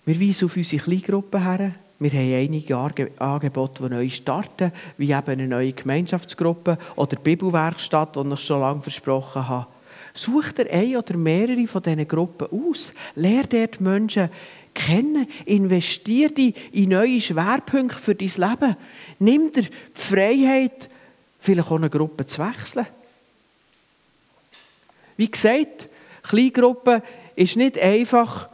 [0.09, 1.75] Wir weisen auf unsere Kleingruppen her.
[1.99, 2.79] Wir haben einige
[3.18, 8.62] Angebote, die neu starten, wie eben eine neue Gemeinschaftsgruppe oder die Bibelwerkstatt, die ich schon
[8.62, 9.66] lange versprochen habe.
[10.14, 12.94] Such dir eine oder mehrere von diesen Gruppen aus.
[13.16, 14.31] Lehr dort Menschen
[14.73, 15.27] kennen.
[15.44, 18.77] Investier dich in neue Schwerpunkte für dein Leben.
[19.18, 20.88] Nimm dir die Freiheit,
[21.38, 22.87] vielleicht auch eine Gruppe zu wechseln.
[25.18, 25.90] Wie gesagt,
[26.23, 27.03] Kleingruppe
[27.37, 28.49] ist nicht einfach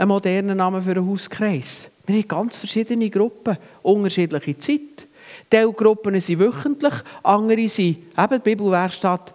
[0.00, 1.88] ein moderner Name für einen Hauskreis.
[2.06, 5.06] Wir haben ganz verschiedene Gruppen, unterschiedliche Zeit.
[5.50, 9.34] Teilgruppen sind wöchentlich, andere sind eben die Bibelwerkstatt,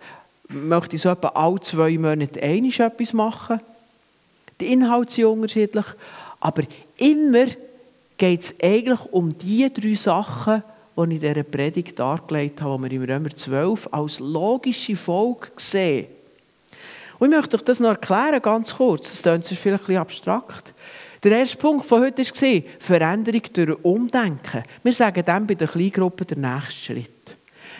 [0.49, 3.59] möchte so etwa alle zwei Monate einig etwas machen.
[4.59, 5.85] Die Inhalte sind unterschiedlich,
[6.39, 6.63] aber
[6.97, 7.45] immer
[8.17, 10.63] geht es eigentlich um die drei Sachen,
[10.97, 15.49] die ich in dieser Predigt dargelegt habe, die wir im Römer 12 als logische Folge
[15.57, 16.07] sehen.
[17.19, 19.09] Und ich möchte euch das noch erklären, ganz kurz.
[19.09, 20.73] Das klingt vielleicht ein bisschen abstrakt.
[21.23, 24.63] Der erste Punkt von heute war Veränderung durch Umdenken.
[24.83, 27.37] Wir sagen dann bei der Kleingruppe der nächste Schritt.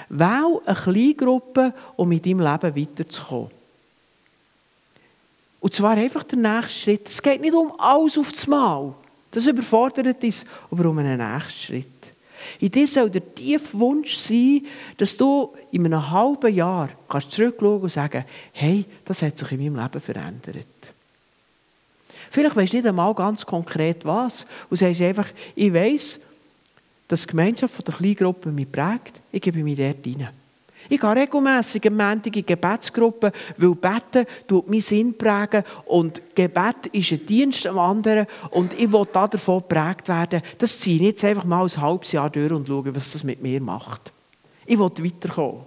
[0.09, 3.51] Wähl eine Kleingruppe, um in deinem Leben weiterzukommen.
[5.59, 7.07] Und zwar einfach der nächste Schritt.
[7.07, 8.93] Es geht nicht um alles auf das Mal.
[9.31, 11.94] Das überfordert uns, aber um einen nächsten Schritt.
[12.59, 14.65] In dir soll der tiefe Wunsch sein,
[14.97, 19.73] dass du in einem halben Jahr kannst zurückschauen und sagen, hey, das hat sich in
[19.73, 20.67] meinem Leben verändert.
[22.29, 26.19] Vielleicht weißt du nicht einmal ganz konkret was und sagst einfach, ich weiss,
[27.07, 30.44] dass die Gemeinschaft der Kleingruppe mich prägt, ich gebe mich dort hinein.
[30.89, 36.87] Ich gehe regelmässig am Montag in Gebetsgruppen, weil Beten tut meinen Sinn prägen und Gebet
[36.91, 40.41] ist ein Dienst am anderen und ich will davon geprägt werden.
[40.57, 43.41] Das ziehe ich jetzt einfach mal ein halbes Jahr durch und schaue, was das mit
[43.41, 44.11] mir macht.
[44.65, 45.61] Ich will weiterkommen.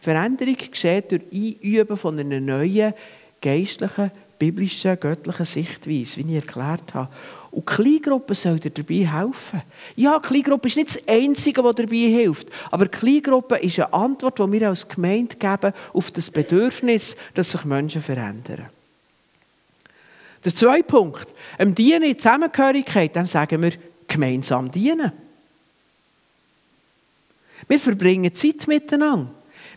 [0.00, 2.94] Veränderung geschieht durch Einüben von einer neuen
[3.40, 7.08] geistlichen, biblischen, göttlichen Sichtweise, wie ich erklärt habe.
[7.50, 9.62] Und Kleingruppen sollen dir dabei helfen.
[9.96, 12.48] Ja, Kleingruppe ist nicht das Einzige, was dabei hilft.
[12.70, 17.64] Aber Kleingruppe ist eine Antwort, die wir als Gemeinde geben auf das Bedürfnis, dass sich
[17.64, 18.66] Menschen verändern.
[20.44, 21.32] Der zweite Punkt.
[21.58, 23.72] Im Dienen in Zusammengehörigkeit, dann sagen wir
[24.06, 25.12] gemeinsam dienen.
[27.66, 29.30] Wir verbringen Zeit miteinander.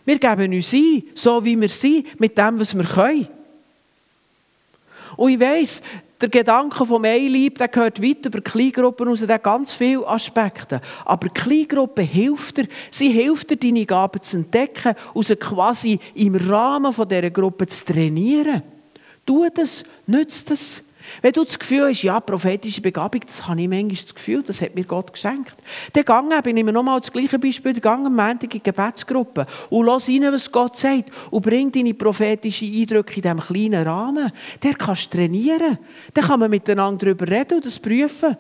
[0.06, 3.28] Wir geben uns ein, so wie wir sind, mit dem, was wir können.
[5.18, 5.82] Und ich weiss,
[6.22, 10.82] der Gedanke vom Einlieb, der gehört weit über Kleingruppen raus, der hat ganz viele Aspekte.
[11.06, 16.36] Aber Kleingruppe hilft dir, sie hilft dir, deine Gaben zu entdecken und sie quasi im
[16.36, 18.64] Rahmen dieser Gruppe zu trainieren.
[19.26, 20.84] Tu das, nützt das.
[21.22, 24.62] Wenn du das Gefühl hast, ja, prophetische Begabung, das habe ich manchmal das Gefühl, das
[24.62, 25.56] hat mir Gott geschenkt.
[25.94, 29.86] Dann gang eben, ich nochmal das gleiche Beispiel, dann am Montag in die Gebetsgruppe und
[29.86, 34.32] lass rein, was Gott sagt und bring deine prophetischen Eindrücke in diesem kleinen Rahmen.
[34.64, 35.78] Der kannst du trainieren.
[36.14, 38.38] Dann kann man miteinander darüber reden und das prüfen.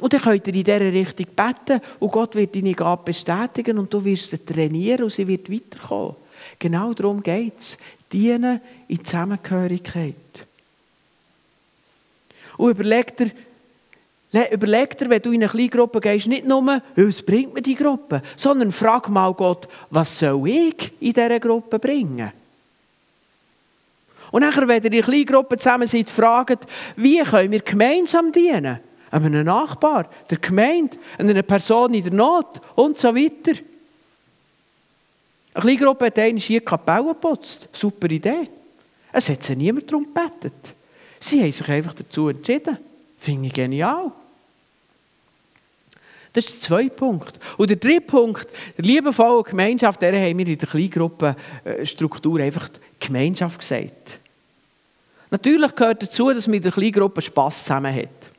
[0.00, 3.92] Und dann könnt ihr in dieser Richtung beten und Gott wird deine Gabe bestätigen und
[3.92, 6.16] du wirst sie trainieren und sie wird weiterkommen.
[6.58, 7.78] Genau darum geht es.
[8.12, 10.46] Dienen in Zusammengehörigkeit.
[12.56, 13.30] Und überleg dir,
[14.50, 17.74] überleg dir, wenn du in eine kleine Gruppe gehst, nicht nur, was bringt mir die
[17.74, 22.32] Gruppe, sondern frag mal Gott, was soll ich in dieser Gruppe bringen?
[24.30, 26.66] Und nachher, wenn ihr in kleinen Gruppe zusammen seid, fragt,
[26.96, 28.80] wie können wir gemeinsam dienen?
[29.10, 33.52] Einem Nachbar, der Gemeinde, einer Person in der Not und so weiter.
[35.54, 37.68] Eine kleine Gruppe hat einmal hier Kapelle geputzt.
[37.72, 38.50] Super Idee.
[39.12, 40.52] Es hat sich niemand darum gebeten.
[41.18, 42.78] Sie haben sich einfach dazu entschieden.
[43.18, 44.12] Finde ich genial.
[46.32, 47.38] Das ist der zweite Punkt.
[47.56, 52.68] Und der dritte Punkt, der liebevolle Gemeinschaft, der haben wir in der Kleingruppenstruktur einfach
[53.00, 54.18] Gemeinschaft gesagt.
[55.30, 58.30] Natürlich gehört dazu, dass man in der Kleingruppe Spass zusammen hat.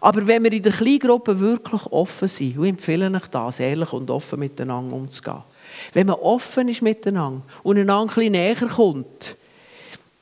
[0.00, 4.10] Aber wenn wir in der Kleingruppe wirklich offen sind, ich empfehle euch das, ehrlich und
[4.10, 5.42] offen miteinander umzugehen.
[5.92, 9.36] Wenn man offen ist miteinander und einander ein bisschen näher kommt,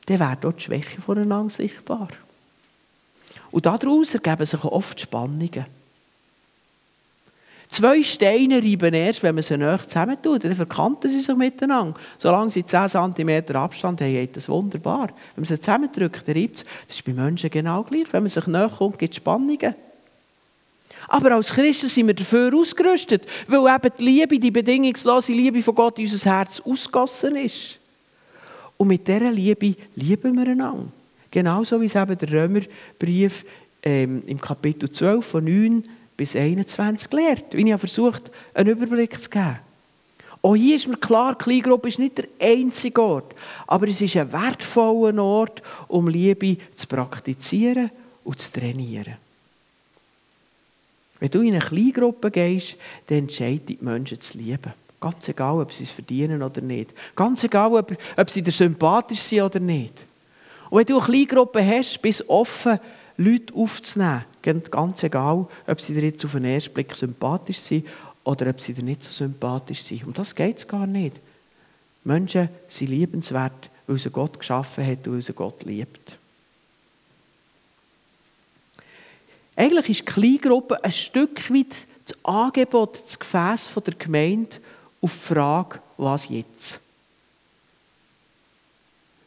[0.07, 2.09] dann wird dort die Schwäche voneinander sichtbar.
[3.51, 5.67] Und daraus ergeben sich oft Spannungen.
[7.69, 10.45] Zwei Steine reiben erst, wenn man sie näher zusammentut.
[10.45, 11.99] Dann verkanten sie sich miteinander.
[12.17, 15.09] Solange sie 10 cm Abstand haben, geht das wunderbar.
[15.35, 16.65] Wenn man sie zusammendrückt, dann reibt es.
[16.87, 18.07] Das ist bei Menschen genau gleich.
[18.13, 19.75] Wenn man sich näher kommt, gibt es Spannungen.
[21.09, 25.75] Aber als Christen sind wir dafür ausgerüstet, weil eben die Liebe, die bedingungslose Liebe von
[25.75, 27.79] Gott in unser Herz ausgossen ist.
[28.77, 30.87] Und mit dieser Liebe lieben wir einander.
[31.31, 33.45] Genauso wie es eben der Römerbrief
[33.83, 35.85] ähm, im Kapitel 12 von 9
[36.17, 37.55] bis 21 lehrt.
[37.55, 39.59] Wie ich versucht einen Überblick zu geben.
[40.43, 43.35] Auch hier ist mir klar, Kleingruppe ist nicht der einzige Ort,
[43.67, 47.91] aber es ist ein wertvoller Ort, um Liebe zu praktizieren
[48.23, 49.17] und zu trainieren.
[51.19, 54.73] Wenn du in eine Kleingruppe gehst, dann entscheiden die Menschen zu lieben.
[55.07, 56.93] Ganz egal, ob sie es verdienen oder nicht.
[57.15, 60.05] Ganz egal, ob, ob sie dir sympathisch sind oder nicht.
[60.69, 62.81] Und wenn du eine Kleingruppe hast, bist du offen,
[63.17, 64.25] Leute aufzunehmen.
[64.43, 67.87] Ganz egal, ob sie dir jetzt auf den ersten Blick sympathisch sind
[68.25, 70.05] oder ob sie dir nicht so sympathisch sind.
[70.05, 71.21] Um das geht es gar nicht.
[72.03, 76.19] Menschen sind liebenswert, weil sie Gott geschaffen hat und weil sie Gott liebt.
[79.55, 84.57] Eigentlich ist die Kleingruppe ein Stück weit das Angebot, das Gefäß der Gemeinde
[85.07, 86.81] auf die Frage, was jetzt?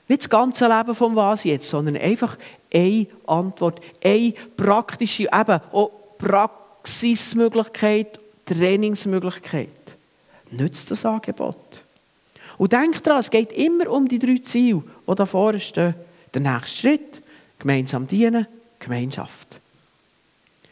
[0.09, 2.37] Nicht das ganze Leben vom Was jetzt, sondern einfach
[2.73, 9.69] eine Antwort, eine praktische, eben auch Praxismöglichkeit, Trainingsmöglichkeit.
[10.51, 11.55] Nützt das Angebot.
[12.57, 15.93] Und denkt daran, es geht immer um die drei Ziele, die da vorne stehen.
[16.33, 17.21] Der nächste Schritt,
[17.59, 18.47] gemeinsam dienen,
[18.79, 19.47] Gemeinschaft.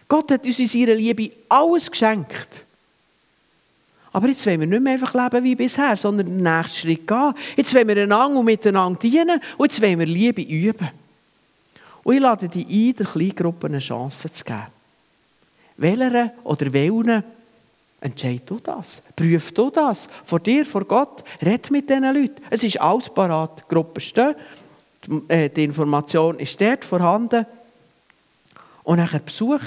[0.07, 2.65] Gott hat uns in seiner Liebe alles geschenkt.
[4.17, 7.35] Aber jetzt wollen wir nicht mehr einfach leben wie bisher, sondern den nächsten Schritt gehen.
[7.55, 10.89] Jetzt wollen wir einander und miteinander dienen und jetzt wollen wir Liebe üben.
[12.03, 14.65] Und ich lade dich ein, der Kleingruppe eine Chance zu geben.
[15.77, 17.23] Welcher oder welchen
[18.01, 19.03] entscheid du das?
[19.15, 20.09] Prüf du das.
[20.23, 21.23] Vor dir, vor Gott.
[21.39, 22.41] Red mit diesen Leuten.
[22.49, 23.59] Es ist alles parat.
[23.59, 24.35] Die Gruppe steht.
[25.27, 27.45] Äh, die Information ist dort vorhanden.
[28.83, 29.61] Und nachher besuch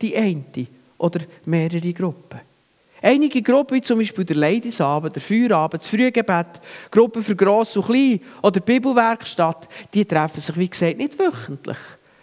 [0.00, 0.44] die eine
[0.96, 2.38] oder mehrere Gruppen.
[3.02, 7.86] Einige Gruppen, wie zum Beispiel der Ladiesabend, der Feierabend, das Frühgebet, Gruppen für Gross und
[7.86, 11.76] Klein oder die Bibelwerkstatt, die treffen sich, wie gesagt, nicht wöchentlich.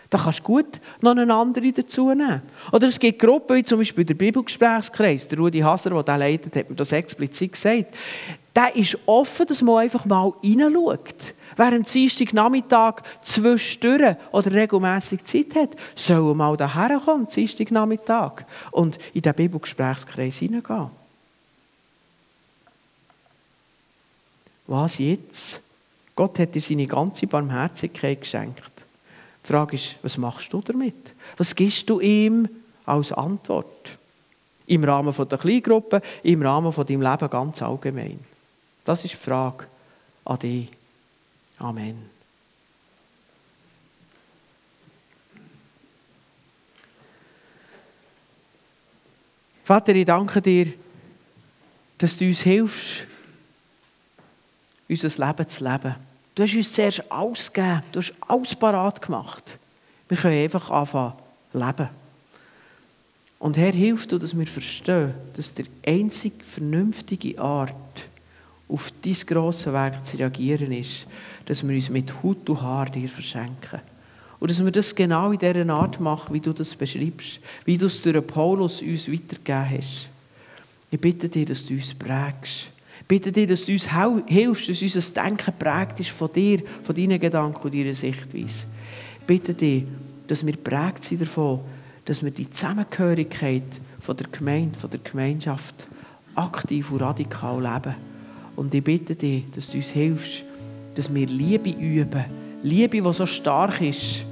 [0.09, 2.43] Da kannst du gut noch eine andere dazu nehmen.
[2.71, 5.27] Oder es gibt Gruppen, wie zum Beispiel der Bibelgesprächskreis.
[5.27, 7.95] Der Rudi Haser, der das leitet, hat mir das explizit gesagt.
[8.55, 11.33] Der ist offen, dass man einfach mal hineinschaut.
[11.55, 18.45] Wer am Dienstag Nachmittag zwischendurch oder regelmässig Zeit hat, soll mal daher kommen, Dienstag Nachmittag,
[18.71, 20.89] und in den Bibelgesprächskreis hineingehen.
[24.67, 25.61] Was jetzt?
[26.15, 28.85] Gott hat dir seine ganze Barmherzigkeit geschenkt.
[29.43, 31.13] Die Frage ist, was machst du damit?
[31.37, 32.47] Was gibst du ihm
[32.85, 33.97] als Antwort?
[34.65, 38.19] Im Rahmen der Kleingruppe, im Rahmen von deinem Leben ganz allgemein.
[38.85, 39.65] Das ist die Frage
[40.25, 40.69] an dich.
[41.57, 42.09] Amen.
[49.63, 50.73] Vater, ich danke dir,
[51.97, 53.07] dass du uns hilfst,
[54.89, 55.95] unser Leben zu leben.
[56.35, 59.57] Du hast uns zuerst alles gegeben, du hast alles parat gemacht.
[60.09, 61.13] Wir können einfach anfangen
[61.53, 61.89] leben.
[63.39, 67.73] Und Herr, hilf du, dass wir verstehen, dass die einzig vernünftige Art,
[68.73, 71.05] auf dein grosse Werk zu reagieren ist,
[71.45, 73.81] dass wir uns mit Hut und Haar dir verschenken.
[74.39, 77.85] Und dass wir das genau in dieser Art machen, wie du das beschreibst, wie du
[77.85, 80.09] es durch Paulus uns weitergegeben hast.
[80.89, 82.71] Ich bitte dich, dass du uns prägst.
[83.01, 83.89] Ich bitte dich, dass du uns
[84.27, 88.65] hilfst, dass unser Denken prägt ist von dir, von deinen Gedanken und deiner Sichtweise.
[89.19, 89.83] Ich bitte dich,
[90.27, 91.59] dass wir prägt sind davon,
[92.05, 93.63] dass wir die Zusammengehörigkeit
[93.99, 95.87] von der Gemeinde, von der Gemeinschaft
[96.35, 98.12] aktiv und radikal leben.
[98.55, 100.45] Und ich bitte dich, dass du uns hilfst,
[100.95, 102.25] dass wir Liebe üben.
[102.61, 104.25] Liebe, die so stark ist,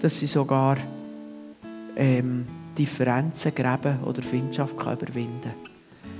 [0.00, 0.78] dass sie sogar
[1.96, 2.46] ähm,
[2.76, 5.72] Differenzen, Gräben oder Findschaft kann überwinden kann.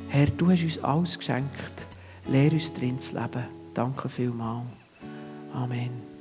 [0.09, 1.87] Herr, du hast uns alles geschenkt.
[2.29, 3.45] Lehr uns drin zu leben.
[3.75, 4.67] Danke vielmals.
[5.55, 6.12] Amen.